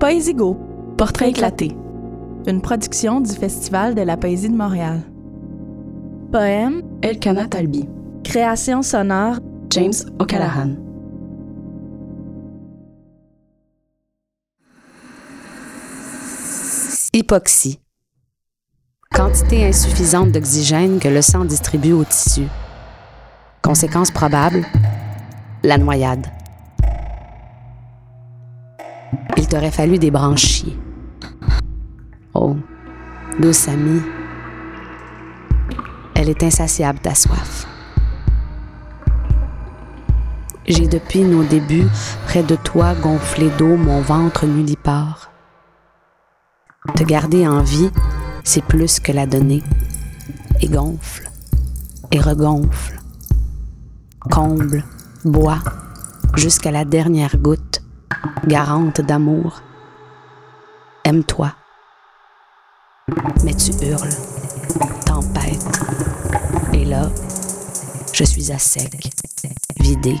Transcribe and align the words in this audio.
Poésie-Go, 0.00 0.56
Portrait 0.96 1.28
éclaté. 1.28 1.76
Une 2.46 2.62
production 2.62 3.20
du 3.20 3.32
Festival 3.32 3.94
de 3.94 4.00
la 4.00 4.16
poésie 4.16 4.48
de 4.48 4.56
Montréal. 4.56 5.02
Poème, 6.32 6.80
Elkana 7.02 7.46
Talbi. 7.46 7.86
création 8.24 8.80
sonore, 8.80 9.40
James 9.68 9.92
O'Callaghan. 10.18 10.76
Hypoxie. 17.12 17.78
Quantité 19.14 19.66
insuffisante 19.66 20.32
d'oxygène 20.32 20.98
que 20.98 21.08
le 21.08 21.20
sang 21.20 21.44
distribue 21.44 21.92
au 21.92 22.04
tissu. 22.04 22.46
Conséquence 23.60 24.10
probable, 24.10 24.64
la 25.62 25.76
noyade. 25.76 26.26
T'aurait 29.50 29.72
fallu 29.72 29.98
des 29.98 30.12
branchies. 30.12 30.78
Oh, 32.34 32.56
douce 33.40 33.66
amie, 33.66 34.00
elle 36.14 36.28
est 36.28 36.42
insatiable 36.44 37.00
ta 37.00 37.16
soif. 37.16 37.66
J'ai 40.68 40.86
depuis 40.86 41.22
nos 41.22 41.42
débuts 41.42 41.88
près 42.26 42.44
de 42.44 42.54
toi 42.54 42.94
gonflé 42.94 43.50
d'eau 43.58 43.76
mon 43.76 44.00
ventre 44.00 44.46
nudipare. 44.46 45.32
Te 46.94 47.02
garder 47.02 47.48
en 47.48 47.62
vie, 47.62 47.90
c'est 48.44 48.64
plus 48.64 49.00
que 49.00 49.10
la 49.10 49.26
donner. 49.26 49.64
Et 50.60 50.68
gonfle, 50.68 51.28
et 52.12 52.20
regonfle. 52.20 53.00
Comble, 54.30 54.84
bois, 55.24 55.58
jusqu'à 56.36 56.70
la 56.70 56.84
dernière 56.84 57.36
goutte, 57.36 57.79
garante 58.46 59.00
d'amour. 59.00 59.62
Aime-toi. 61.04 61.52
Mais 63.44 63.54
tu 63.54 63.72
hurles, 63.84 64.10
tempête. 65.04 65.80
Et 66.72 66.84
là, 66.84 67.08
je 68.12 68.24
suis 68.24 68.52
à 68.52 68.58
sec, 68.58 69.10
vidé. 69.78 70.16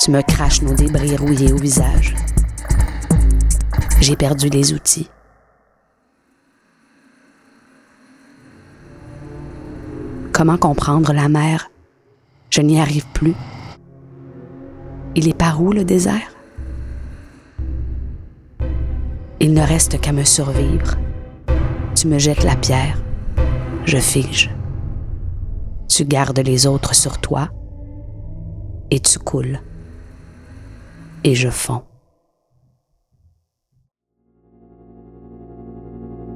Tu 0.00 0.10
me 0.10 0.22
craches 0.22 0.62
nos 0.62 0.74
débris 0.74 1.16
rouillés 1.16 1.52
au 1.52 1.56
visage. 1.56 2.14
J'ai 4.00 4.16
perdu 4.16 4.48
les 4.48 4.72
outils. 4.72 5.10
Comment 10.32 10.56
comprendre 10.56 11.12
la 11.12 11.28
mer? 11.28 11.70
Je 12.50 12.60
n'y 12.60 12.80
arrive 12.80 13.06
plus. 13.08 13.34
Il 15.16 15.26
est 15.28 15.36
par 15.36 15.60
où 15.60 15.72
le 15.72 15.84
désert? 15.84 16.37
Il 19.40 19.54
ne 19.54 19.62
reste 19.62 20.00
qu'à 20.00 20.10
me 20.10 20.24
survivre. 20.24 20.96
Tu 21.94 22.08
me 22.08 22.18
jettes 22.18 22.42
la 22.42 22.56
pierre, 22.56 23.00
je 23.84 23.98
fige. 23.98 24.50
Tu 25.88 26.04
gardes 26.04 26.40
les 26.40 26.66
autres 26.66 26.94
sur 26.96 27.18
toi 27.18 27.48
et 28.90 28.98
tu 28.98 29.18
coules. 29.20 29.60
Et 31.22 31.36
je 31.36 31.50
fonds. 31.50 31.82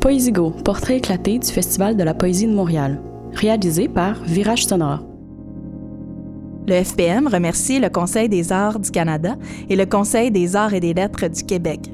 Poésie-Go, 0.00 0.52
Portrait 0.64 0.96
éclaté 0.96 1.38
du 1.38 1.48
Festival 1.48 1.96
de 1.96 2.02
la 2.02 2.14
poésie 2.14 2.46
de 2.46 2.54
Montréal. 2.54 3.02
Réalisé 3.34 3.88
par 3.88 4.22
Virage 4.22 4.64
Sonore. 4.64 5.04
Le 6.66 6.82
FPM 6.82 7.28
remercie 7.28 7.78
le 7.78 7.90
Conseil 7.90 8.30
des 8.30 8.52
arts 8.52 8.78
du 8.78 8.90
Canada 8.90 9.36
et 9.68 9.76
le 9.76 9.84
Conseil 9.84 10.30
des 10.30 10.56
arts 10.56 10.72
et 10.72 10.80
des 10.80 10.94
lettres 10.94 11.28
du 11.28 11.42
Québec 11.42 11.90